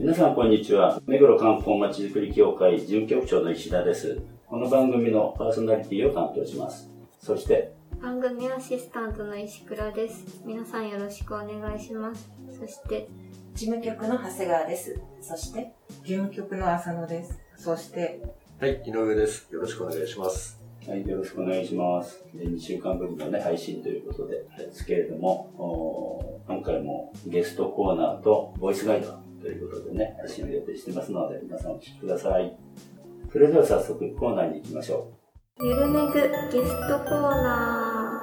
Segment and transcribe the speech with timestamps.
[0.08, 1.02] 皆さんこんにちは。
[1.06, 4.18] 目黒観光まちづくり協会事務局長の石田です。
[4.46, 6.90] この番組のパーソナリティを担当します。
[7.20, 13.08] そして、番組アシスタントの石倉です皆さんよろしくお願いしますそして
[13.54, 14.98] 事務局の長谷川です。
[15.20, 17.38] そして、事務局の浅野です。
[17.58, 18.22] そして、
[18.58, 19.52] はい、井上です。
[19.52, 20.58] よろしくお願いします。
[20.88, 22.24] はい、よろしくお願いします。
[22.32, 32.56] で2週間ぶりのね、配信ということで、ですけれども、今回もゲストコーナーとボイスガイドということでね、配信を予定してますので、皆さんお聞きください。
[33.30, 35.12] それでは早速コーナーに行きましょ
[35.60, 38.22] ゆるめぐゲストコーナ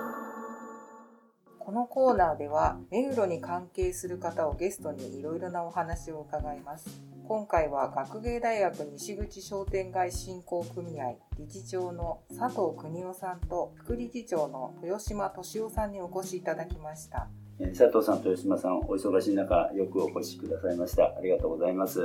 [1.59, 7.01] このコーナーでは、目黒に関係する方をゲストにいろいろなお話を伺います。
[7.27, 17.29] 今回は学芸大学西口商店街振興組合理事長の佐藤邦夫さんと副理事長の豊島敏夫さんにお越しいただきました。
[17.57, 21.05] 佐藤さん、豊島さん、お忙しい中、よくお越しくださいました。
[21.17, 22.01] ありがとうございます。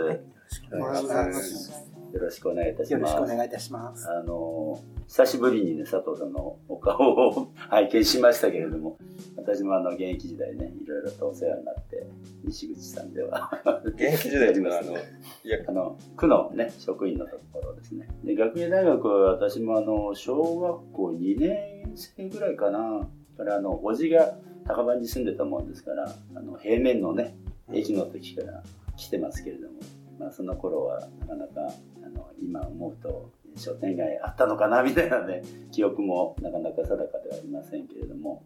[0.73, 1.91] おおはようございます。
[2.13, 3.15] よろしくお願いいたしよろます。
[3.15, 4.09] しくお願いいたします。
[4.09, 8.97] あの、久しぶりにね、佐藤さんのお顔を 拝見しましたけれども、
[9.37, 12.07] 私もあの、現役時代ね、いろいろとお世話になって、
[12.45, 13.51] 西口さんでは。
[13.87, 14.93] 現役時代っていうのは、あの、
[15.43, 18.07] いや、あの、区のね、職員のところですね。
[18.23, 27.35] で、学芸大学は私もあの、小学校2年生ぐらいかな、からあの、おじが高場に住んでたもんですから、あの、平面のね、
[27.73, 28.63] 駅の時から
[28.97, 29.75] 来てますけれども、
[30.19, 31.73] まあ、その頃はなかなか、
[32.05, 38.43] あの、今思うと、商店街あったのかな みたいなね、記憶もなかなか定かではありませんけれども、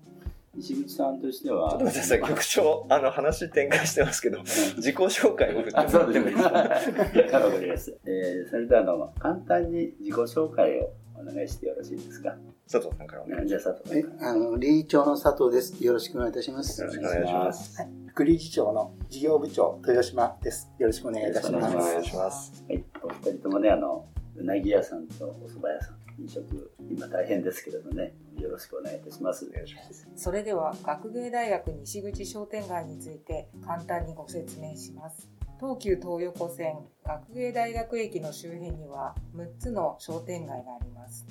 [0.54, 5.98] 西口さんとしては、ちょっと待ってください、局長、あの、話展開してますけど、自己紹介を振ってあ、も。
[5.98, 6.52] らってもいいですか？
[6.52, 7.96] わかります。
[8.06, 12.36] えー、それではあの、簡単に自己紹介をお願いしてよろしいですか？
[12.70, 14.30] 佐藤さんからお願いしじゃあ佐藤さんから。
[14.30, 15.84] えあの、理事長の佐藤です。
[15.84, 16.80] よろしくお願いいたします。
[16.80, 20.70] よろしくお願いしますはい副理事長の事業部長、豊島です。
[20.78, 21.91] よろしくお願いいたしまよろしくお願す。
[21.91, 22.64] お願いします。
[22.69, 29.48] はい、お二人ともね、あの、うなぎ屋さんとお蕎麦屋さん、飲食、今大変ですけれどね、よろしくお願いいたしますお。
[29.52, 30.08] 願いします。
[30.14, 41.26] それでは学芸大学西口商店街について簡単にご説明します東急東横線学芸大学駅の周辺には6つの商店街があります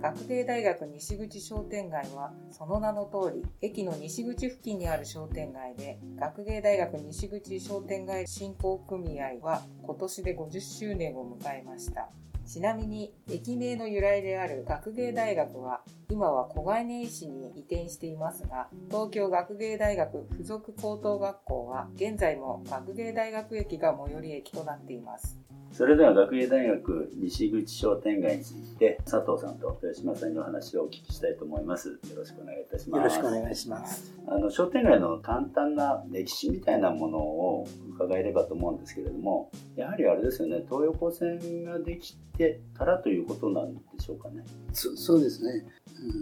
[0.00, 12.08] 学芸大学西口商店街はその名の通り駅の西口付近にある商店街で学芸大学西口商店街振興組合は今年で50周年を迎えました。
[12.44, 25.38] ちなみに駅名の由来である学芸大学は今は小金井市に移転していますが東京学芸大学附属高等学校は現在も学芸大学駅が最寄り駅となっています。
[25.72, 31.88] それでは学芸大学西口商店街について、佐藤さんと豊島さんにお話をお聞きしたいと思います。
[31.88, 32.98] よろしくお願いいたします。
[32.98, 34.12] よろしくお願いします。
[34.26, 44.44] あの商店街の簡単な歴史みたいなものを伺えればと思うんですけれどもやはりあれですよね東横線ができてからということなんでしょうかね。
[44.72, 45.66] そそうですね。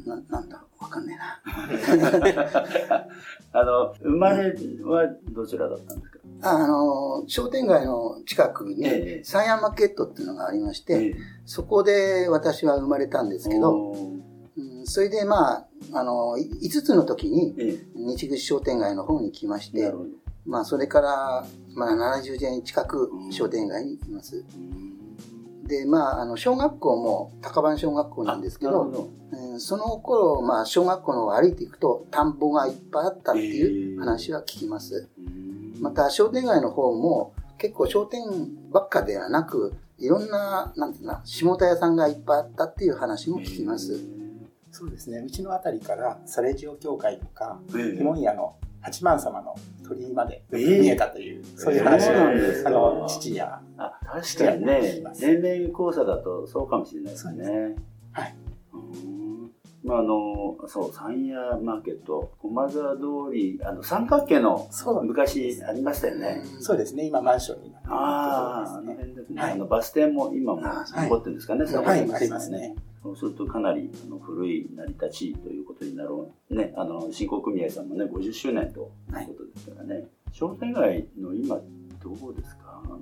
[0.07, 1.17] うん、ななんだろう、わかんねえ
[2.37, 3.07] な。
[3.53, 6.20] あの生まれはどちらだったんですか？
[6.43, 11.15] あの、商店街の近くにええ、サンヤマーケットっていうのがありまして、え
[11.45, 13.93] そこで私は生まれたんですけど、
[14.57, 19.93] うん、それでまあ、あの、5つの時にえ西口商店街の方に来まして。
[20.47, 24.45] まあ、それから、まあ、70年近く商店街にいます。
[24.57, 25.65] うん。
[25.65, 35.09] で、まあ、あの、小学校も高番小学校なんですけど、あなるほうんその頃、まあ、小学校の方を歩いていくと、田んぼがいっぱいあったっていう話は聞きます。
[35.19, 35.40] うん
[35.81, 38.23] また、商店街の方も、結構商店
[38.71, 44.01] ばっかではなく、いろんな、なんていうのかな、下田屋さんがいっぱいあったっていう話も聞きます。
[44.73, 45.19] そうですね。
[45.19, 49.55] うちのあたりから、サレジオ教会とか、ええテモン屋の八幡様の
[49.87, 57.77] 鳥居までええ見えたという、そういう話そうなんですかを、あの、父や、あ確かにね年齢交差だとそうかもしれないですね。
[58.13, 58.35] はい。
[59.83, 61.33] うんまああのそう山谷
[61.65, 66.43] マーケット駒沢通りあの三角形のそう昔ありましたよね。
[66.61, 67.07] そうですね。
[67.07, 68.93] 今マンションになああ、あの。
[68.93, 69.41] 辺ですね。
[69.41, 71.67] はいあのバス停も今もあ残ってるんですかね。
[71.67, 72.75] そこはい、にありますね。
[73.03, 76.55] そうするとかなりあの古い成り立ちということになろう。
[76.55, 80.05] ね、あの、振興組合さんもね、50周年ということですからね。
[80.33, 81.63] 商店街の今っ
[82.03, 82.83] どうですか？
[82.85, 82.99] あの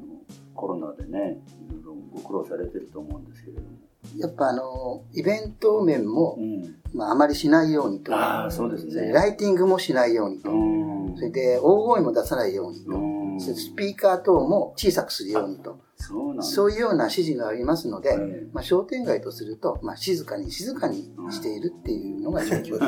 [0.55, 1.39] コロナでね
[1.69, 3.69] いろいろご苦労されてると思うんですけれども、
[4.17, 8.15] やっぱあの、イベント面も、うん、まあ、あまりしないようにと。
[8.15, 10.51] ああそうですねライティングもしないようにと。
[10.51, 12.93] うんそれで、大声も出さないようにと。
[13.41, 15.81] スピーカー等も小さくするようにと。
[15.97, 22.79] そうなんそういうような指示がありますので、えまあ、商店街とすると、まあ、静かに静かにしているっていうのが状況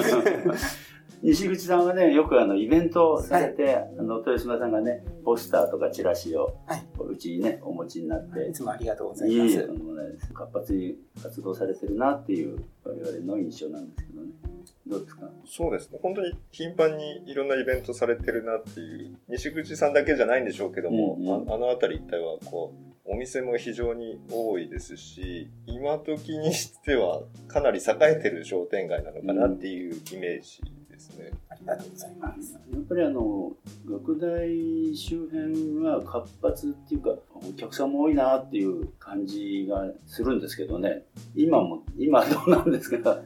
[0.51, 0.79] です。
[1.23, 6.87] 西口さんはねよくあのイベントをされて、あの豊島さんがねポスターとかチラシをはい。
[6.99, 9.53] うちにねお持ちになって、いつもありがとうございます。
[9.53, 9.69] いえ
[10.33, 14.29] 活発に活動されてるなっていう我々の印象なんですけどね。
[14.87, 15.29] どうですか？
[15.45, 15.99] そうですね。
[16.03, 21.51] 本当に頻繁にいろんなイベントされてるなっていう、西口さんだけじゃないんでしょうけども、うんうん。
[21.51, 22.73] ああの辺り一帯はこ
[23.05, 30.61] う、お店も非常に多いですし、今時にしてはかなり栄えてる商店街なのかなっていうイメージ
[31.09, 31.31] ですね。
[31.49, 32.53] ありがとうございます。
[32.53, 33.53] やっぱりあの
[33.89, 41.03] 学大周辺は活発っていうかお客さんも多いなっていう感じがするんですけどね
[41.35, 43.11] 今も今どうなんですか？
[43.11, 43.21] あ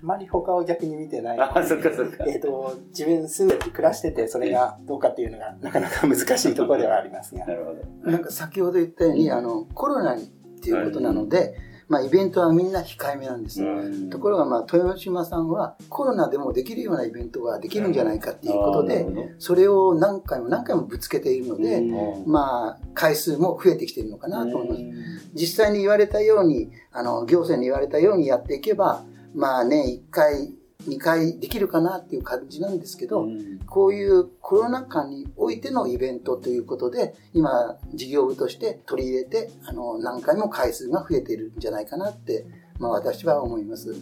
[0.00, 1.40] まり他を逆に見てない。
[1.40, 7.54] あそっかそっかえっ、と、自分住んでて暮らしてて、それがどうかっていうのがなかなか難しいところではありますが な。
[7.54, 7.74] るほ
[8.04, 10.26] どなんか先ほど言ったように、あの、コロナにっ
[10.60, 11.56] ていうことなので、
[11.88, 13.62] まあ、イベントはみんな控えめなんです。
[13.62, 19.06] うんところが、まあ、豊島さんはコロナでもできるようなイベントができるんじゃないかっていうことで、
[19.38, 24.80] それを何回も何回もぶつけているので、うんまあ、回数も増えてきているのかなと思います。
[24.82, 30.52] うん実際に言われたように、あの、行政に言われたようにやっていけば、まあね、1回、
[30.86, 42.46] 2回できるかなっていう感じなんですけど、うんこういうコロナ禍においてのイベントということで、今、事業部として取り入れて、あの、何回も回数が増えているんじゃないかなって、
[42.78, 43.92] まあ私は思います。
[43.92, 43.98] ね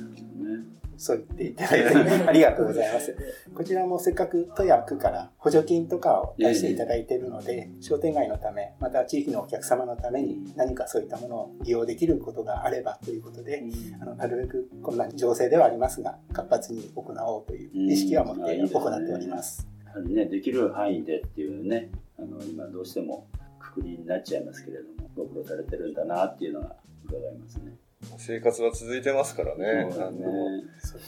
[0.97, 3.17] そう言っていただいてありがとうございます。
[3.55, 13.63] こちらもせっかく都や区から補助金とかを出していただいているので、商店街のため、また地域のお客様のために何かそういったものを利用できることがあればということで、
[14.01, 19.67] あのなるべくこんな情勢ではありますが、活発に行おうという意識は持って行っております。
[19.85, 23.29] やはりねできる範囲でっていうねあの今どうしても
[23.59, 26.77] くくりになっちゃいますけれどもご苦労されてるんだなっていうのが
[27.07, 27.73] 伺いますね。
[28.19, 29.89] 生活は続いてますからね。
[29.91, 30.25] そね。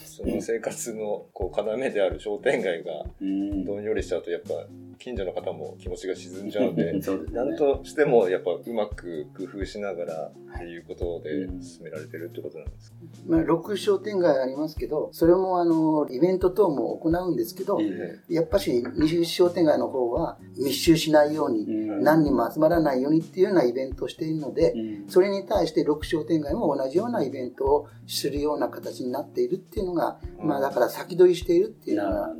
[0.05, 3.65] その生活のこう要である商店街がうん。
[3.65, 4.49] どんよりしちゃうとやっぱ
[4.97, 6.93] 近所の方も気持ちが沈んじゃうので
[7.31, 12.97] なんとしてもやっぱうまく工夫しながらっていうことで進められてるってことなんですか、
[13.27, 21.65] まあ、6商店街ありますけど、それもあの、イベント等も行うんですけど、えやっぱし西口商店街の方は密集しないように、
[22.01, 25.09] 何人も集まらないようにっていうようなイベントをしているので、うん。
[25.09, 32.35] それに対して6商店街も同じようなイベントをするような形になっているっていうのが、まあだから先取りしているっていうのが、ね。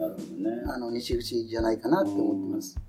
[0.68, 2.80] あの、西口じゃないかなって思ってます。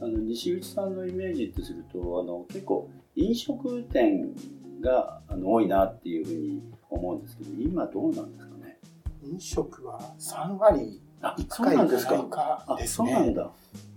[0.00, 4.32] あの西口さんのイメージってするとあの結構飲食店
[4.80, 8.78] があの多いなっていうふうに思うんですけど今どうなんですかね？
[9.24, 13.10] 飲食は3割あ1そう回なんですかいかあですね。
[13.12, 13.50] そうなんだ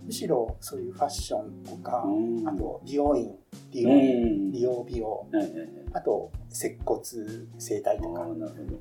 [0.03, 2.47] むしろそういうファッションとか、うん。
[2.47, 3.35] あと美容院、
[3.71, 4.51] 美う容院、ん。
[4.51, 5.27] 美容美容、
[5.93, 7.01] あと接骨
[7.57, 8.27] 整体あとか、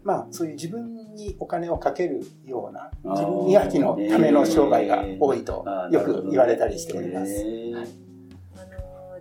[0.02, 7.44] まあそういう自分にお金をかけるような自分磨きのための商売が多いとよく言われたりしております。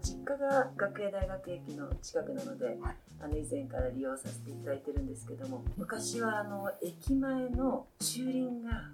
[0.01, 2.77] 実家が学芸大学駅の近くなので、
[3.19, 8.91] あの以前から利用させていただいてるんですけども昔はあの駅前の駐輪が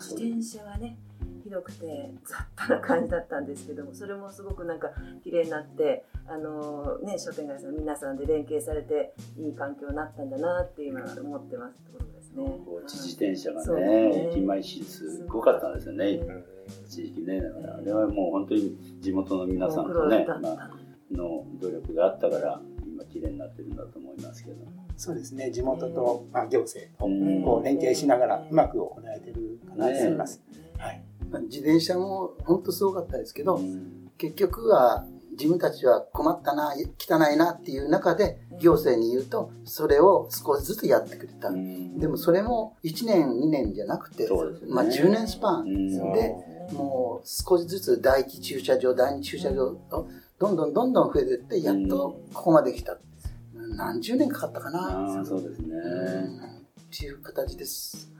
[0.00, 0.96] 自転車がね
[1.42, 4.90] ひどくて雑多な感じだったんですけどもそれもすごくなんか
[5.22, 12.44] 綺麗になってあの、ね、商店街さんの皆さんで連携されていい環境になったんだなって今思ってますところですね。
[12.44, 14.28] こう自転車がねね。
[14.30, 16.06] 駅前市すごかったんですよね。
[16.06, 16.44] うん
[16.86, 17.40] 一時期ね。
[17.40, 20.70] だからあれはもう本当に地元の皆さんとね、まあ、
[21.10, 24.56] の努力があったから今綺麗になってるんだと思いますけど。
[24.96, 27.42] そうですね、地元と、まあ、行政とうん。
[27.42, 30.42] こう連携しながらうまく行えてるかなと思います。
[30.78, 31.02] はい。
[31.40, 41.48] 自転車も本当すごかったですけど、うん結局は自分たちは困ったな、汚いなっていう中で行政に言うと、それを少しずつやってくれた。
[41.48, 44.28] うんでもそれも1年、2年じゃなくて、
[44.68, 46.36] まあ10年スパンうんで、
[46.72, 50.06] もう少しずつ第一駐車場、第二駐車場と
[50.38, 52.98] どんどんどんどん増えていって、やっとここまで来た。
[53.76, 55.24] 何十年かかったかな。
[55.24, 56.62] そうですねうん
[56.92, 58.12] っていう形です。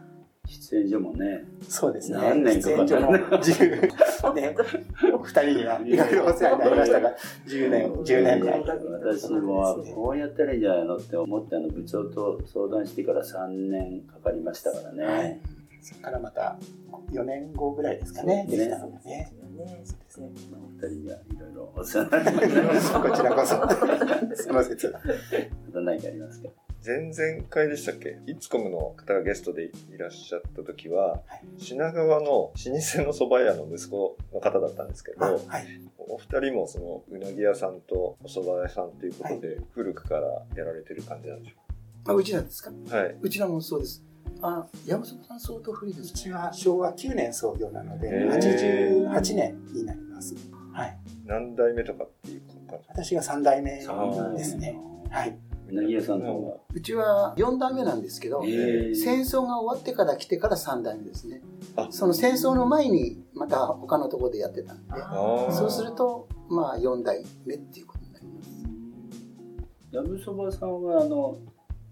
[0.52, 2.18] 喫煙所もねそうですね。
[2.18, 3.00] 何年かかった
[4.32, 4.54] ね、
[5.12, 7.16] お二人にはいろいろお世話になりましたが、
[7.46, 8.64] 10年、10年来。
[9.02, 15.40] 私もこうやったらいいんじゃないのって思ってあの部長と相談してから3年かかりましたからね、はい。
[15.82, 16.56] そこからまた
[17.10, 19.32] 4年後ぐらいですかね、そうですねできたのがね。
[19.56, 20.30] ねですね。
[20.50, 23.00] まあお二人にはいろいろお世話になりました。
[23.02, 24.42] こちらこそ。
[24.44, 25.00] その説は。
[25.66, 26.48] また何かありますか？
[26.84, 28.18] 前々回でしたっけ？
[28.26, 31.20] イッツコムの方がゲストでいらっしゃった時は、
[31.58, 32.68] 品川の老舗
[33.02, 35.66] の蕎麦屋の息子の方だったんですけど、はい。
[35.98, 40.22] お二人もそのうなぎ屋さんとお蕎麦屋さんということで、古くから
[40.56, 41.56] やられてる感じなんでしょ
[42.10, 42.70] あうちらですか？
[42.70, 44.02] うかはいうちらもそうです。
[44.40, 46.12] あ、山本さん相当古いでうす。
[46.14, 50.34] ちは昭和9年創業なので、へー88年になります。
[50.72, 50.98] はい。
[51.26, 54.76] 何代目とかっていう感じ私が3代目あですね。
[55.10, 55.38] はい。
[55.72, 56.56] うなぎ屋さんの方が。
[56.74, 61.40] うちは4代目なんですけど、えー戦争が終わってから来てから3代目ですね。
[61.76, 64.92] あその戦争の前にまた他のところでやってたんで、
[65.50, 68.48] そうすると、まあ4代目っていうことになります。
[69.92, 71.38] やぶそばさんは、あの、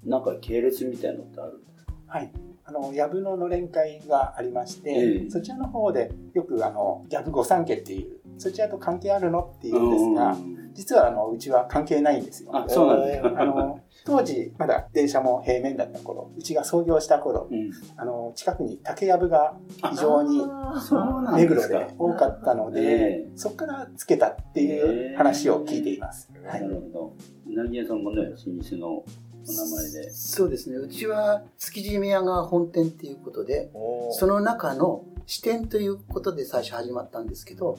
[0.04, 1.58] なんか系列みたいのってある？
[1.58, 2.30] んですかはい。
[2.64, 9.52] あの、ヤブののれん会がありまして、ええそちらの方でよくあの、ヤブ御三家っていう、そちらと関係あるの？
[9.56, 10.36] っていうんですが、
[10.74, 12.50] 実はあの、うちは関係ないんですよ。
[12.54, 13.34] あ、そうなんですか。
[13.38, 17.70] あの、 当時、まだ電車も平面だった頃、うちが創業した頃、うん。
[17.96, 19.54] あの、近くに竹やぶが
[19.90, 20.40] 非常に
[20.80, 26.30] そうなん目黒で多かったので、ええそこからつけたっていう話を聞いています。
[26.44, 27.12] はないるほど。
[27.46, 29.04] うなぎ屋さんもね、老舗のお
[29.52, 30.10] 名前で？
[30.10, 30.76] そうですね。
[30.76, 33.70] うちは築地宮川本店っていうことで、
[34.12, 37.78] その中の支店ということで最初始まったんですけど、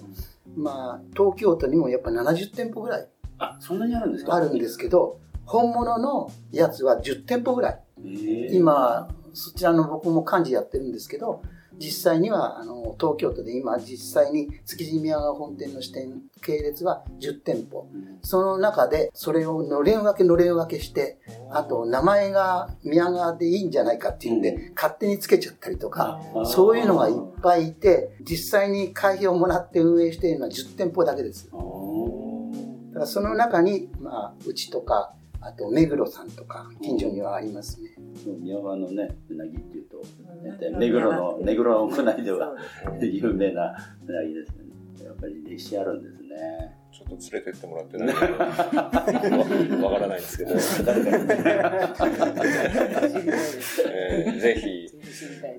[0.55, 3.07] まあ、東京都にもやっぱ70店舗ぐらい
[3.39, 4.35] あ、そんなにあるんですか？
[4.35, 7.79] あるんですけど、本物のやつは10店舗ぐらい。
[7.97, 8.55] えー。
[8.55, 11.41] 今、そちらの僕も幹事やってるんですけど、
[11.81, 17.87] 実際にはあの東京都で今実際に築地宮川本店の支店系列は10店舗。
[17.93, 21.17] うんその中でそれをのれん分けのれん分けして、
[21.49, 31.49] あと名前が宮川でいいんじゃないかっていうんで、勝手につけちゃったりとか、あそういうのがいっぱいいて、実際に会費をもらって運営しているのは10店舗だけです。
[31.49, 37.89] だからその中に、まあ、うちとか、あと目黒さんとか、近所にはありますね。
[38.23, 40.01] そう宮川のね、うなぎっていうと、
[40.77, 42.55] 目黒の、目黒区内では
[43.01, 43.75] 有名な
[44.07, 44.71] うなぎですよね。
[45.03, 46.77] やっぱり歴史あるんですね。
[46.91, 48.21] ちょっと連れてってもらってないわ
[49.89, 50.53] わからないんですけど、
[54.39, 54.89] ぜひ、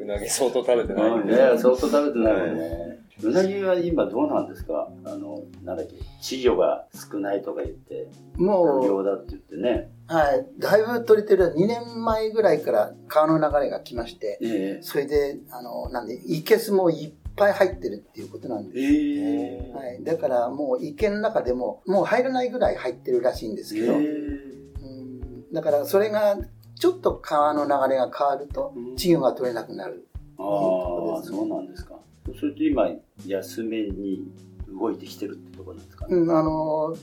[0.00, 1.26] うなぎ相当食べてないうん。
[1.26, 2.91] んね、相当食べてないもんね。
[3.22, 4.88] うなぎは今どうなんですか？
[5.04, 9.90] あの、なんだっけ、稚魚が少ないとか言って、不も良だって言ってね。
[10.08, 19.76] う、はい、だいぶ取れてる、2年前ぐらいから川の流れが来まして、えそれで、あの、なんで、いけすもいっぱい入ってるっていうことなんえでえす。
[19.76, 25.52] はい、だからもう池の中でも、もう入らないぐらい入ってるらしいんですけど、えうん。
[25.52, 26.38] だからそれが、
[26.78, 30.08] ちょっと川の流れが変わると、稚魚が取れなくなる。
[30.38, 31.94] ああ、そうなんですか。
[32.38, 32.88] それと今、
[33.26, 34.30] 安めに
[34.68, 36.16] 動いてきてるってところなんですかね。
[36.16, 36.94] うん、あの、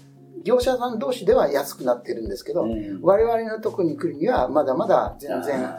[0.44, 5.76] 業者さん同士では安くなってるんですけど、うん我々のとこに来るにはまだまだ全然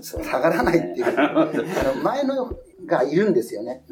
[0.00, 1.04] 下がらないっていう。
[1.18, 1.46] あ
[1.94, 2.50] の前の
[2.86, 3.84] がいるんですよね。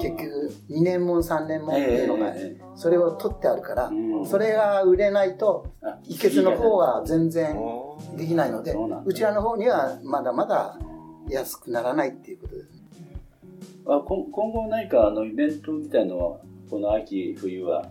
[0.00, 10.78] 結局2年も3年もっていうのが、ええそれを取ってあるから、うんそれが売れないと、あいけずの方は全然あできないので、そうちらの方にはまだまだ
[11.28, 12.81] 安くならないっていうことです。
[13.86, 16.38] あこ今後何かあのイベントみたいのは
[16.70, 17.86] この秋冬は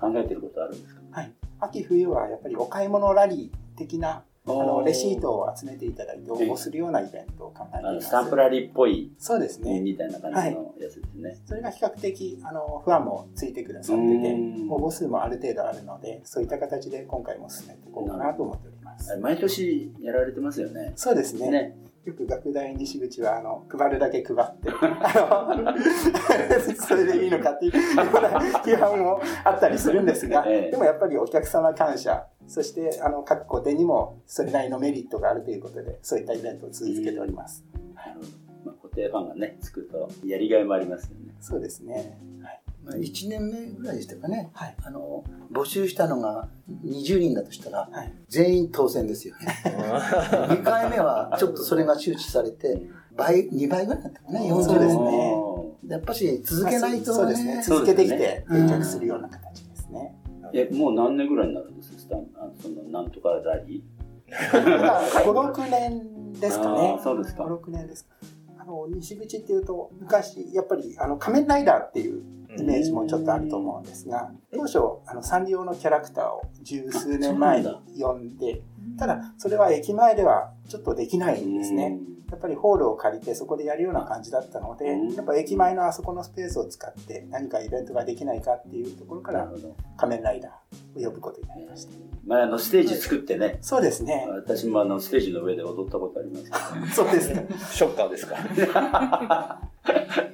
[0.00, 1.00] 考えてることあるんですか？
[1.12, 1.32] はい。
[1.60, 8.06] 秋冬はやっぱりお買い物ラリー的なあのレシートを集めていただいて応募するようなイベントを考えています。
[8.08, 9.80] スタンプラリーっぽい、そうですね。
[9.80, 11.38] みたいな感じのやつですね。
[11.46, 20.92] それが比較的あのファンもついてくださっててうん応募数もある程度あるのでそういった形で今回も進めていこうかなと思っております毎年やられてますよね。
[20.96, 21.76] そうですねね。
[22.04, 25.74] よく学大西口はあの配るだけ配ってあの
[26.74, 30.70] それでいいのかっていうような批判もあったりするんですが、ええ。
[30.70, 32.26] でもやっぱりお客様感謝。
[32.46, 37.64] そしてあの各個展にもそれなりのメリットがあるということでそういったイベントを続けております、
[37.94, 38.26] なるほど。
[38.64, 41.34] まあ、固定ファンがね、つくとやりがいもありますよね。
[41.40, 42.18] そうですね。
[42.42, 44.50] はい、まあ、1年目ぐらいでしたかね。
[44.52, 44.76] はい。
[44.84, 46.48] あの、募集したのが
[46.84, 48.12] 20人だとしたら、はい。
[48.28, 49.36] 全員当選ですよ。
[49.38, 49.46] ね。
[49.64, 52.82] 2回目はちょっとそれが周知されて、
[53.16, 55.50] 倍、2倍ぐらいだったかな、40そうです人ね。
[55.88, 57.56] やっぱし続けないとそうですね。
[57.56, 57.62] ね。
[57.62, 60.14] 続けてきて定着するような形ですね、
[60.52, 63.84] え、もう何年ぐらいになるんですスタンあそのなんとかラリ
[64.30, 67.44] 56 年ですかあねーそうですか。
[67.44, 68.14] 56年ですか。
[68.58, 72.22] あの西口っていうと昔やっぱりあの仮面ライダーっていう
[72.58, 77.68] イメージもちょっとあると思うんですが当初あのサンリオのキャラクターを十数年前に
[78.00, 78.62] 呼んで
[78.98, 81.98] ただ、それは駅前ではちょっとできないんですね。
[82.30, 89.50] やっぱりホールを借りてそこでやるような感じだったので、うんやっぱ駅前のあそこのスペースを使って何かイベントができないかっていうところから。
[89.96, 91.92] 仮面ライダーを呼ぶことになりました。
[92.24, 94.26] 前あのステージ作ってね、そうですね。
[94.30, 97.46] 私もあのステージの上で踊ったことありますけど、 そうですね。
[97.72, 98.36] ショッカーですか？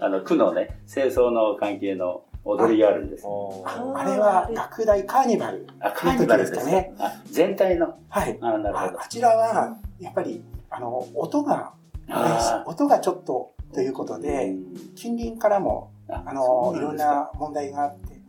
[0.01, 3.25] あの区のね、清掃の関係の踊りがあるんです。
[3.27, 7.99] あれは学大カーニバルあ、カーニバルですかの時ですあ、全体の。
[8.09, 8.39] はい。
[8.41, 9.01] あ、なるほど。
[9.03, 11.73] あちらは、やっぱり、あの、音が、
[12.09, 18.21] あ音がちょっとということーで、うん近隣からも、ああの、いろんな問題があって、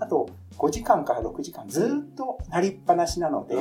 [0.00, 0.28] あと、
[0.58, 3.58] 5時間から6時間ずーっと鳴りっぱなしなので、う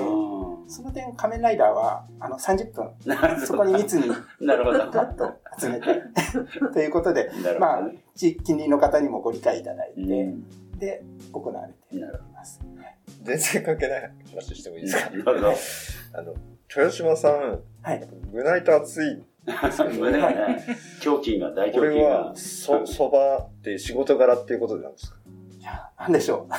[0.67, 2.91] その点仮面ライダーは、あの、30分、
[3.45, 4.79] そこに密になるほど。
[4.91, 6.01] ガッと集めて、
[6.73, 10.43] ということで、まあ近隣の方にもご理解いただいて、うん
[10.77, 12.59] で、行われておりなるます。
[13.23, 15.09] 全然関係ない話してもいいですか？
[16.19, 16.33] あの、
[16.69, 18.07] 豊島さん、はい。
[18.33, 19.25] 胸板熱い。
[19.99, 20.65] 胸がね、
[21.05, 22.35] 胸筋が、大こ胸筋れは、が。
[22.35, 25.17] そ、そばって仕事柄っていうことなんですか？
[25.59, 26.53] いや、なんでしょう。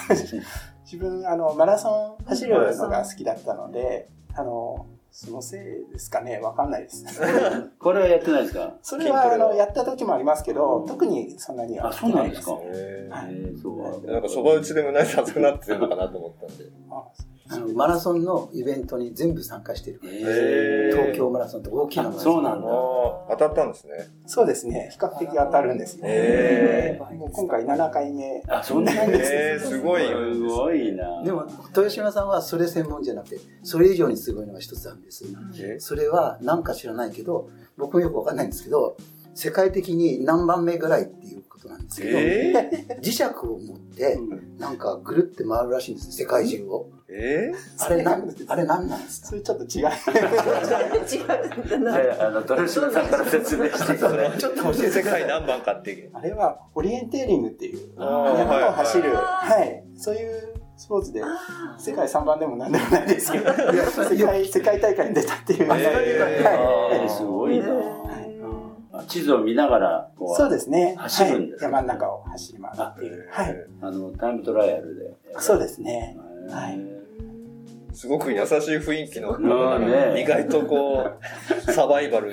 [0.85, 4.87] 自分、あの、マラソン走るのが好きだったので、あの、
[5.19, 7.03] そのせいですかね、わかんないです。
[7.81, 8.75] これはやってないですか？
[8.83, 11.89] それは、あの、やった時もありますけど、特にそんなには。
[11.89, 12.53] あ、そうなんですか？
[12.63, 13.29] へはい。
[13.31, 16.65] えーそうーなんかそば打ちで胸板熱くなってるのかなと思ったんで。
[16.91, 17.03] あ
[17.49, 20.01] あのマラソンのイベントに全部参加してる。
[20.05, 22.23] えー東京マラソンって大きなマラソン。
[22.23, 23.93] そうなんだ当たったんですね。
[24.27, 26.05] そうですね、比較的当たるんですよ。
[26.07, 28.43] へもう今回7回目。
[28.49, 30.07] あ、そんなにえー、すごい。
[30.07, 31.23] すごいな。
[31.23, 35.25] でも、豊島さんはそれ専門じゃなくて、それ以上にすごいのが一つあるんです。
[35.61, 38.97] えそれは何か知らないけど、僕もよくわかんないんですけど、
[39.35, 41.36] 世界的に何番目ぐらいっていう
[41.67, 42.53] ことなんですけど、え
[43.03, 44.19] 磁石を持って、
[44.59, 46.89] なんかぐるって回るらしいんです世界中を。
[47.09, 49.29] ー、えあれなん、あれ何なんですか？
[49.29, 49.87] それちょっと違う。
[49.87, 52.03] 違うんだな。
[52.03, 54.31] じゃあ、あの、豊島さんから説明してそれ。
[54.37, 55.27] ちょっと教えー、世界。
[55.27, 56.11] 何番かって。
[56.13, 61.23] あれはオリエンテーリングっていう山を走る、はいはい、そういうスポーツで
[61.79, 65.65] 世界3番でも何でもないですけど、 世界世界大会に出たっていう。
[65.65, 67.67] えーはいすごいな。
[69.07, 70.95] 地図を見ながら、こう、そうですね。
[70.99, 73.29] 走るんですはい、山の中を走り回るっていう。
[73.31, 73.67] はい。
[73.81, 75.17] あの、タイムトライアルで。
[75.39, 76.17] そうですね。
[76.51, 76.97] はい
[77.97, 81.13] すごく優しい雰囲気の、うんね 意外とこ
[81.67, 82.31] う、サバイバル。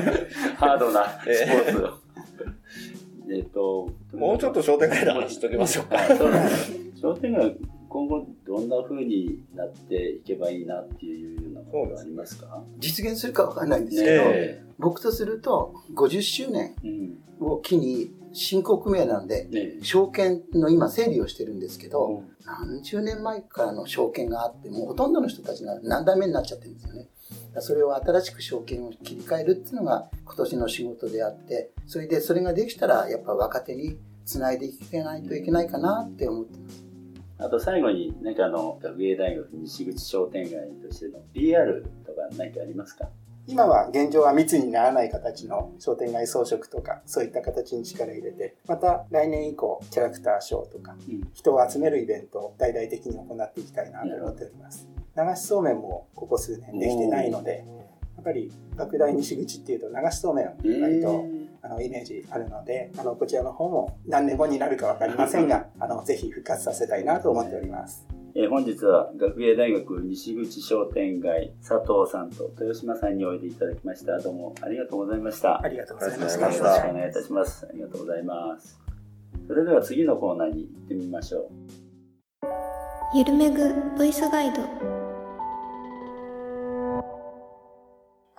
[0.56, 1.90] ハードなスポーツを。
[3.30, 5.98] えっと、もうちょっと商店街の話しときましょうか。
[5.98, 7.54] あそうですね商店街、
[7.94, 12.60] 今後どんな風になっていけばいいなっていうようなことがありますか？
[12.80, 16.74] 実現するかわかんないんですけど、ね僕とすると50周年。
[17.40, 21.90] を機に申告名なんで、ね証券の今整理をしてるんですけえ。
[21.90, 27.08] ど、何十年前からの証券があって、もうほとんどの人たちが何代目になっちゃってるんですよね。
[27.60, 36.84] それを新しく証券を切り替えるっていうのが今年の仕事であって、それでそれができたらやっぱ若手につないでいけないといけないかなって思ってます。
[37.38, 40.52] あと最後に、なんかあの、学芸大学西口商店街
[40.86, 43.08] としての PR とか何かありますか？
[43.46, 51.28] 今は現状は密にならない形の商店街装飾とかそういった形に力を入れてまた来年以降キャラクターショーとかうん。
[51.34, 54.88] 人を集めるイベントを大々的に行っていきたいなと思っております。
[55.14, 57.66] 流しそうめんもここ数年できてないので
[58.16, 77.66] やっぱり学大西口っていうと流しそうめんえ割と、ーあのイメージあるのであのこちらの方も何年後になるか分かりませんがあのぜひ復活させたいなと思っておりますえー本日は学芸大学西口商店街佐藤さんと豊島さんにおいでいただきましたどうもありがとうございましたありがとうございましたよろしくお願いいたします。
[77.66, 78.78] ありがとうございます。
[79.46, 81.50] それでは次のコーナーに行ってみましょう。
[83.14, 85.03] ゆるめぐボイスガイド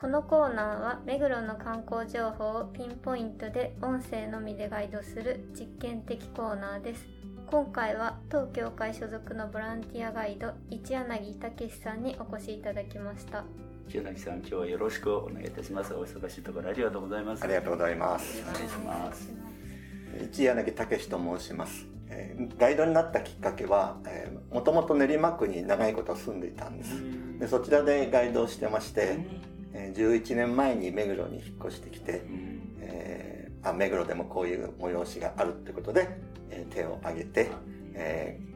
[0.05, 7.07] このコーナーは目黒の観光情報をピンポイントで音声のみでガイドする実験的コーナーです
[7.47, 13.45] 今回は当協会所属のボランティアガイド一柳武さんにお越しいただきました
[13.89, 15.91] 千柳さん、今日はよろしくお願いいたします。
[15.95, 17.43] お忙しいところありがとうございます。
[17.43, 18.43] ありがとうございます。
[18.43, 19.31] お願いします。
[20.23, 21.85] 一柳武と申します。
[22.09, 23.97] えーガイドになったきっかけは、
[24.51, 27.03] もともと練馬区に長いこと住んでいたんです。
[27.39, 29.19] でそちらでガイドをしてまして、
[29.75, 32.23] えー11年前に目黒に引っ越してきて、
[32.79, 36.07] えーあ目黒でもこういう催しがあるってことで、
[36.49, 37.49] えー手を挙げて、
[37.93, 38.55] えー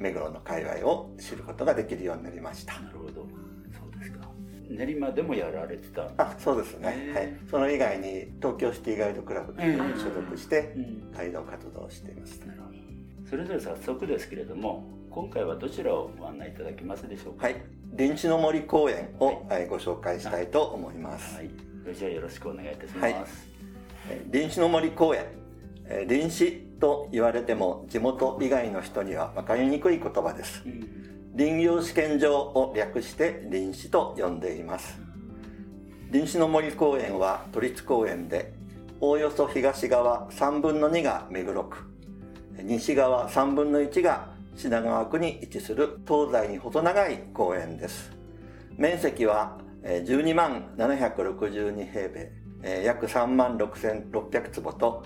[0.00, 2.80] 目黒の界隈を知ることができるようになりました。
[2.80, 3.12] なるほど。
[3.12, 4.28] そうですか。
[4.70, 13.28] 練馬でもやられてたあそうですね、はい、その以外に東京シティガイドクラブというのに所属してうんガイド活動をしています、なるほど。
[13.28, 17.46] それでは早速ですけれども今回はどちらをご案内いただけますでしょうか？
[17.46, 17.56] はい。
[17.94, 21.50] 臨地の森公園をえーご紹介したいと思います、はい。
[21.92, 23.14] じゃあよろしくお願いいたします、はい。
[24.08, 25.24] えー臨地の森公園。
[25.86, 30.62] えー臨死と言われても地元以外の人には分かりにくい言葉です。
[30.64, 31.34] うん。
[31.36, 35.00] 林業試験場を略して林市と呼んでいます。
[36.12, 38.52] 林市の森公園は都立公園で
[39.00, 41.78] おおよそ東側3分の2が目黒区
[42.62, 48.12] 西側3分の1が品川区に位置する東西に細長い公園です。
[48.76, 52.32] 面積は12万762平米
[52.84, 55.04] 約3万6600坪と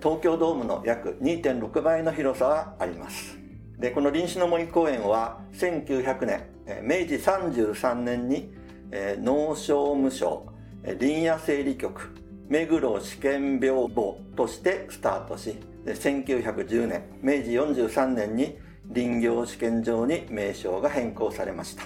[0.00, 3.38] 東京ドームの約2.6倍の広さがあります。
[3.78, 6.46] でこの臨死の森公園は1900年
[6.82, 8.54] 明治33年に
[8.92, 10.46] 農商務省
[10.84, 12.14] 林野整理局
[12.48, 18.58] 目黒試験病房としてスタートし1910年明治43年に
[18.94, 21.84] 林業試験場に名称が変更されました。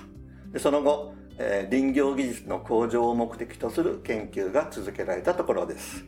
[0.53, 6.05] でその後、えー林業技術の向上を目的とする研究が続けられたところです。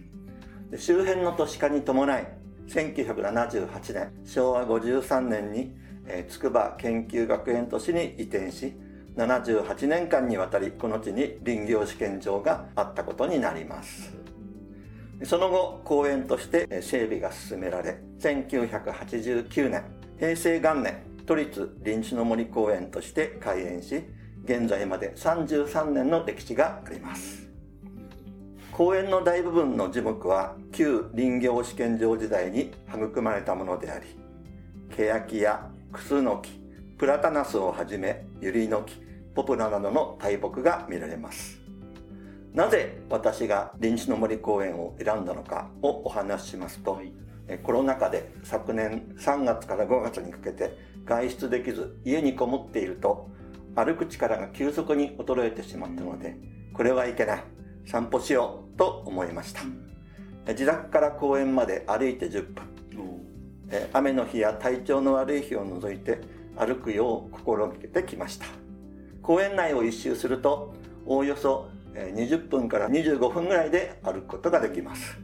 [0.71, 2.29] で周辺の都市化に伴い
[2.69, 8.75] 1978年昭和53年に、えー筑波研究学園都市に移転し
[9.17, 14.17] 78年間にわたりこの地に林業試験場があったことになります。
[15.25, 24.03] その後公園として整備が進められ1989年平成元年都立臨地の森公園として開園し
[24.45, 27.47] 現在まで33年の歴史があります。
[28.73, 34.07] 公園の大部分の樹木は旧林業試験場時代に育まれたものであり
[34.97, 36.61] 欅やクスノキ
[36.97, 39.01] プラタナスをはじめユリノキ
[39.35, 41.61] ポプラなどの大木が見られます。
[42.53, 47.13] なぜ私が臨地の森公園を選んだのかをお話ししますと、え
[47.57, 53.31] コロナ禍で昨年3月から5月にかけて外出できず家にこもっていると
[53.75, 56.37] 歩く力が急速に衰えてしまったので
[56.75, 57.45] これはいけない
[57.87, 59.63] 散歩しようと思いました。
[60.47, 62.65] え自宅から公園まで歩いて10分。
[63.71, 66.21] え雨の日や体調の悪い日を除いて
[66.57, 68.47] 歩くよう心がけてきました。
[69.23, 70.75] 公園内を一周すると
[71.07, 75.19] おおよそえー20分から25分ぐらいで歩くことができます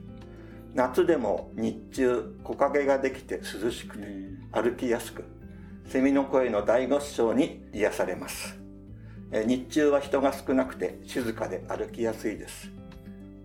[0.75, 4.09] 夏でも日中木陰ができて涼しくて
[4.51, 5.25] 歩きやすく
[5.87, 8.59] セミの声の大合唱に癒されます。
[9.31, 12.71] えー日中は人が少なくて静かで歩きやすいです。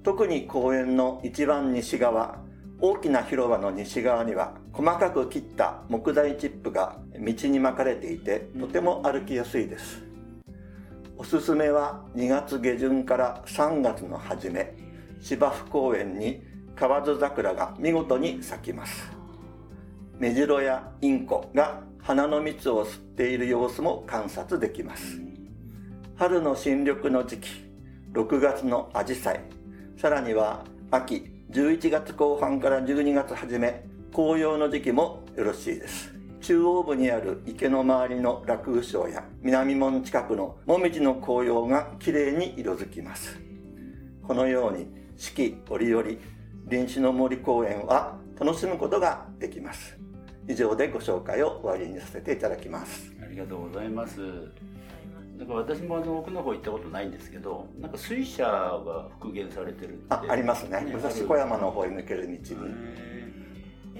[0.03, 2.39] 特に公園の一番西側
[2.79, 10.01] 大きな広場の西側には細かく切った木材チップが道に巻かれていてとても歩きやすいです。
[11.15, 14.73] おすすめは2月下旬から3月の初め
[15.19, 16.48] 芝生公園に
[16.79, 19.11] 河津桜が見事に咲きます。
[20.17, 25.19] メジロやインコが花の蜜を吸っている様子も観察できます。
[26.15, 27.49] 春の新緑の時期
[28.13, 29.41] 6月のアジサイ。
[29.97, 36.13] さらには秋11月後半から12月初め紅葉の時期もよろしいです。
[36.39, 43.37] 中央部にある池の周りの楽雨省や南門近くのもみじの紅葉がきれいに色づきます。
[44.25, 44.87] このように
[45.17, 46.38] 四季折々
[46.69, 49.97] 臨死の森公園は楽しむことができます。
[50.47, 53.13] 以上でご紹介を終わりにさせていただきます。
[53.21, 54.19] ありがとうございます。
[55.37, 60.85] なんか私もあの奥の方行ったことないんですけどなんか水車が復元されてるあありますね。
[60.91, 62.41] 武蔵小山の方へ抜ける道に。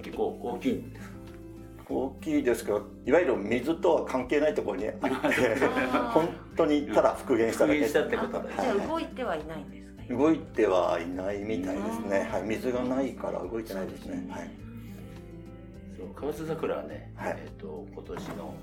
[0.04, 1.20] 結構大きいんですか？
[1.92, 5.08] 大きいですけどいわゆる水とは関係ないところにあって
[6.14, 7.80] 本当にただ復元しただけ。
[7.80, 9.86] 復元したってことだじゃあ動いてはいないんです。
[9.88, 14.50] か動いてはいないみたいですね、はい、水がないから動いてないですね、はい、
[15.98, 17.38] そう河津桜はね、はい。
[17.40, 18.56] えっ、と今年の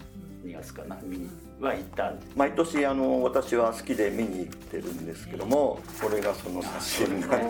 [0.45, 1.31] 2月かな見に
[1.61, 2.33] は行ったんです。
[2.37, 7.41] 毎年あの私は好きで見に行ってるんですけどもこれがその写真なんです。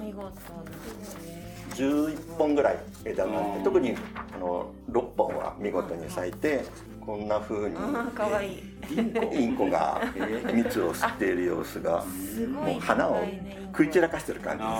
[0.00, 1.35] 見事ですね
[1.76, 3.94] 11本ぐらい枝があって特に
[4.34, 6.64] あの6本は見事に咲いて
[7.00, 8.54] こんな風にあーかわい。
[8.54, 8.62] い
[9.32, 10.00] インコが
[10.52, 12.04] 蜜を吸っている様子が
[12.48, 13.22] もう花を
[13.66, 14.70] 食い散らかしてる感じで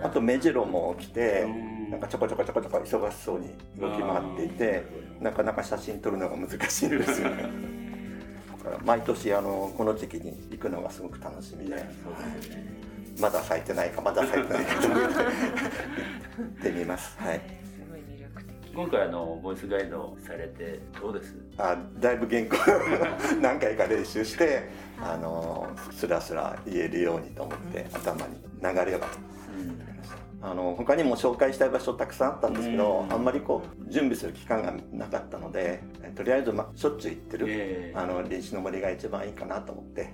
[0.00, 1.46] すあとメジロも来て
[1.90, 4.84] なんかちょこちょこちょこちょこ忙しそうに動き回っていて
[5.20, 7.48] なかなか写真撮るのが難しいんですよね。
[8.84, 11.76] 毎年あのこの時期に行くのがすごく楽しみで、
[13.20, 15.00] まだ咲いてないかまだ咲いてないかと思っ
[16.62, 17.16] てみます。
[17.20, 17.40] はい。
[18.74, 21.34] 今回あのボイスガイドされてどうです？
[21.56, 22.56] あだいぶ原稿
[23.40, 24.68] 何回か練習して
[25.00, 29.06] あのスラスラ言えるようにと思って頭に流れが
[30.42, 35.80] あの他にも紹介したい場所たくさんあったんですけど、あんまりこう準備する期間がなかったので
[36.14, 37.98] とりあえず、ま、しょっちゅう行ってる、えー。
[37.98, 40.12] あの臨死の森が一番いいかなと思って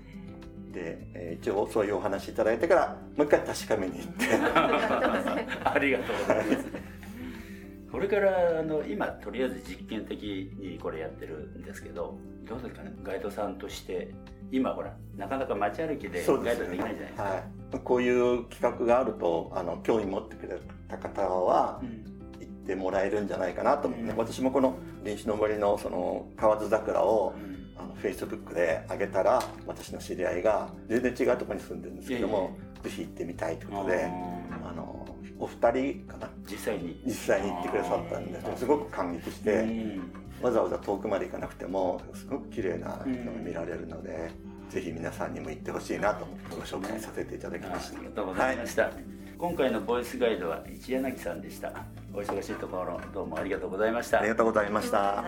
[0.73, 4.27] で、えー一応そういうお話いただいてからもう一回確かめに行って。
[5.65, 6.67] ありがとうございます。
[7.91, 10.23] これからあの今とりあえず実験的
[10.59, 12.17] にこれやってるんですけど
[12.49, 14.15] どうですかねガイドさんとして
[14.51, 17.23] 今ほらなかなか街歩きでガイドできないじゃないですか。
[17.23, 20.59] はい、こういう企画があるとあの興味持ってくれ
[20.89, 22.03] た方はうん。
[22.41, 24.17] 行ってもらえるんじゃないかなと思って、うん。
[24.17, 35.07] 私もこの臨死の森のその河津桜をうんあの Facebook で上げたら私の知り合いが全然違うところに住んでるんですけども、ぜひ行ってみたいということで、ああの
[35.39, 36.27] お二人かな？
[36.27, 37.03] ー実際に。
[37.05, 38.45] 実際に行ってくださったんです。
[38.45, 40.13] けどすごく感激して、うん。
[40.43, 43.07] わざわざ遠くまで行かなくてもすごく綺麗なのが
[43.45, 44.31] 見られるので、
[44.71, 47.99] ぜひ皆さんにも行ってほしいなと思ってご紹介させていただきました。
[47.99, 48.91] ありがとうございました、
[49.39, 51.73] 今回のボイスガイドは一柳さんでした。
[52.13, 54.19] お忙しいところどうもありがとうございました。
[54.19, 55.25] ありがとうございました。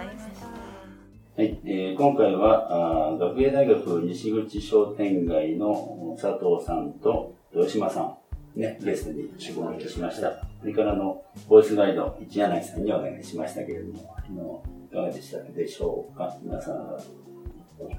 [1.37, 8.17] はい、えー今回はあ学芸大学西口商店街の佐藤さんと豊島さ
[8.57, 10.31] ん、ね、ゲストにお招きしました。
[10.61, 16.37] それからのボイスガイド一柳さんにお願いしましたけれども、あのいかがでしたでしょうか？
[16.41, 16.97] 皆さん。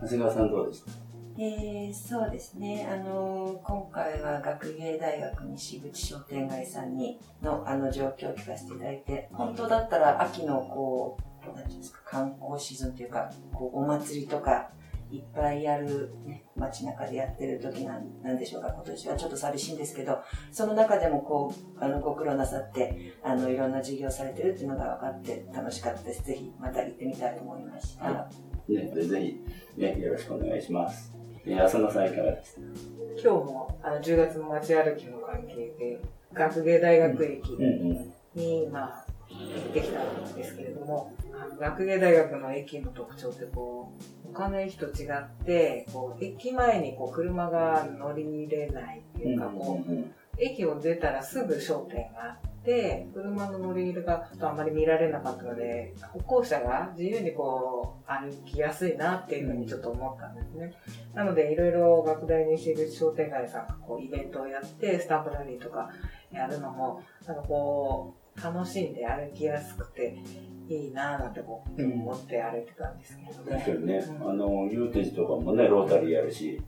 [0.01, 0.91] 長谷川さんどうでした？
[1.37, 14.69] えーそうですね、あの今回は学芸大学西口商店街さんにのあの状況を聞かせていただいて本当だったら秋のこうなんていうんですか観光シーズンというかこうお祭りとか
[15.11, 20.19] いっぱいやる、ね、街中でやってる時なんなんでしょうか今年はちょっと寂しいんですけど
[20.51, 28.29] その中でもこうあのご苦労なさってあのいろんな授業されてるっていうのが分かって楽しかったですぜひまた行ってみたいと思いました。
[28.67, 31.13] ね、でぜひ、ね、よろしくお願いします。
[31.45, 36.01] えー浅野さんいかがでした今日もあの10月の街歩きの関係で
[36.33, 38.13] 学芸大学駅うんうん。
[38.33, 41.13] に、まあ、行ってきたんですけれども
[41.59, 60.73] 学芸大学の駅の特徴ってこう他の駅と違ってこう駅前にこう車が乗り入れないっていうか、こううん駅を出たらすぐ商店があって、車の乗り入れがちょっとあんまり見られなかったので、歩行者が自由にこう歩きやすいなっていうふうにちょっと思ったんですね。
[61.13, 65.89] なのでいろいろ学大西口商店街さんがこうイベントをやって、スタンプラリーとか
[66.31, 70.17] やるのも、なんかこう、楽しんで歩きやすくて
[70.67, 73.63] いいなぁなんてこう思って歩いてたんですけどね。
[73.63, 76.61] 確かにね、うんあの、ユーテージとかもね、ロータリーやるし、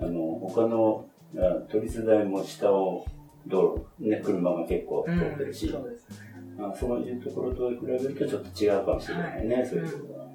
[0.00, 1.04] あの、他の、
[1.36, 3.04] あ都立大も下を
[3.46, 6.16] 道路、ね、車が結構通ってるし、そうですね。
[6.58, 10.28] まあ、そういうところと比べるとちょっと違うかもしれないね、はいそういうところは。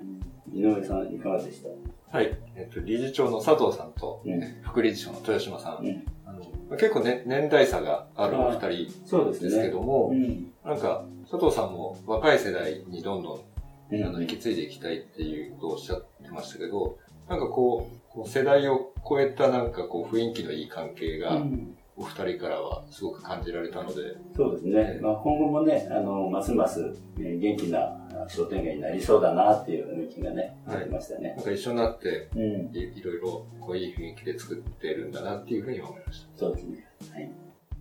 [0.53, 2.17] 井上さん、いかがでした？
[2.17, 2.37] はい。
[2.55, 5.85] えっと、理事長の佐藤さんと、うん副理事長の豊島さん。
[5.85, 9.49] うんあの結構ね、年代差があるお二人そうですね。
[9.49, 10.51] ですけども、うん。
[10.65, 13.43] なんか、佐藤さんも若い世代にどんど
[13.91, 24.99] ん、うんあの、引き継いでいきたいっていうことをおっしゃってましたけど、なんかこう、世代を超えたなんかこう雰囲気のいい関係が、うんお二人からはすごく感じられたので、そうですね。
[24.99, 26.79] まあ、今後もね、あの、ますます、
[27.19, 31.41] えー元気なあ商店街になりそうだなっていう雰囲気がね、はいありましたねな。
[31.43, 32.75] んか一緒になって、うん。
[32.75, 36.27] いいろいろこういい雰囲気で作ってるんだなっていうふうに思いました。
[36.35, 36.87] そうですね。
[37.13, 37.31] はい。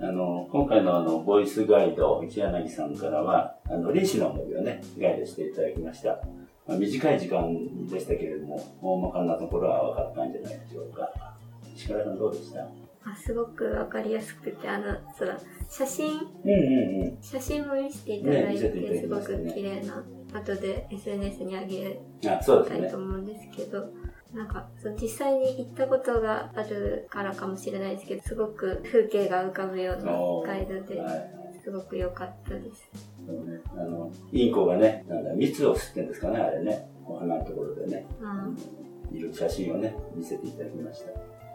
[0.02, 6.18] あの、今回のあの、ボイスガイド、一柳さんからは、あの、臨死の森をね、ガイドしていただきました。
[6.66, 11.08] まあ、短い時間でしたけれども、大まかなところは分かったんじゃないでしょうか。
[11.74, 12.60] 石倉さんどうでした？
[13.04, 14.84] あすごくわかりやすくてあの
[15.18, 15.36] そうだ
[15.68, 17.18] 写真うんうんうん。
[17.20, 22.96] 写真も見せていただいていただてすごく綺麗な後で SNS に上げたいと。
[22.96, 23.86] 思うんですけど
[24.34, 30.12] なんかそう実際に行ったことがあるからかもしれないですけどすごく風景が浮かぶような
[30.46, 31.42] ガイドではい。
[31.62, 32.90] すごく良かったです
[33.24, 33.60] そうね。
[33.76, 36.88] あの、インコがね、なんだ、蜜を吸ってんですかね、あれね。
[37.06, 38.04] お花のところでね。
[38.20, 38.56] うん
[39.14, 41.10] いる写真をね、見せていただきました。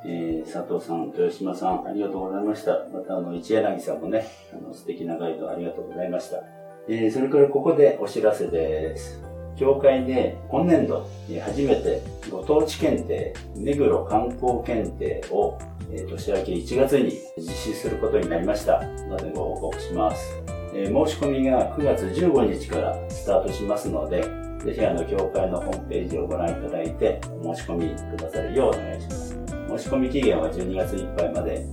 [0.05, 2.85] えー、佐藤さん、豊島さん、ありがとうございました。
[2.93, 6.43] また、あの、一柳さんもね、あの、素敵なガイドありがとうございました。
[6.87, 9.26] えー、それからここでお知らせです。
[9.57, 11.07] 協会で今年度、
[11.43, 15.57] 初めてご当地検定、目黒観光検定を、
[15.89, 20.43] 年明け1月に実施することになりましたのでご報告します。
[20.73, 24.21] 申し込みが9月15日からスタートしますので、
[24.63, 29.39] ぜひあの、協会のホームページをご覧いただいて、お申し込みくださるようお願いします。
[29.69, 31.65] 申し込み期限は12月いっぱいまで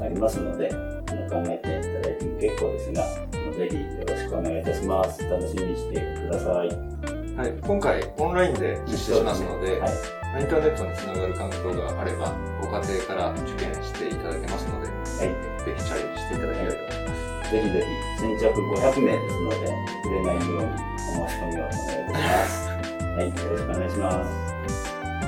[0.00, 0.76] ありますので、あ
[1.14, 5.24] の考えていただいても結構ですが、あのぜひよろしくお願いいたします。
[5.28, 7.21] 楽しみにしてください。
[7.36, 7.52] はい。
[7.62, 9.92] 今回オンラインで実施しますので、はい。
[10.40, 15.64] インターネットにつながる環境があれば、ご家庭から受験していただけますので、はい。
[15.64, 17.52] ぜひチャレンジしていただきたいと思います。
[17.52, 22.68] ぜひぜひ先着500名ですので、売れないようにお申し込みをお願いいたします。
[23.12, 24.52] はい、よろしくお願いします。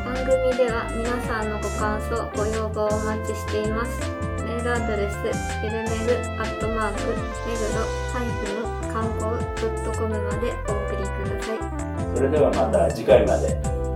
[0.05, 4.01] 番組では皆さんのご感想、ご要望をお待ちしています。
[4.45, 11.74] メールアドレス、フィルメルアットマーク、メグロハイフの観光ドットコムまでお送りください。
[12.15, 13.49] それではまた次回まで。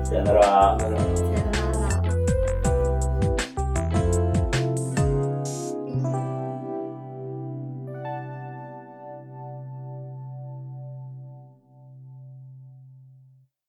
[0.05, 0.77] さよなら。
[0.79, 0.99] さよな
[1.43, 1.48] ら